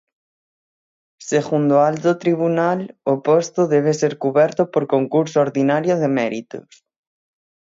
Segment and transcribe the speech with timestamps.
[1.31, 2.79] Segundo o alto tribunal,
[3.13, 6.69] o posto debe ser cuberto por concurso ordinario de méritos.